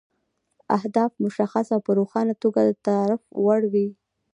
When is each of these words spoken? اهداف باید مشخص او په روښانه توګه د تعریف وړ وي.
اهداف 0.77 1.11
باید 1.13 1.21
مشخص 1.25 1.67
او 1.73 1.79
په 1.85 1.91
روښانه 1.99 2.33
توګه 2.43 2.59
د 2.63 2.69
تعریف 2.87 3.21
وړ 3.43 3.61
وي. 3.73 3.87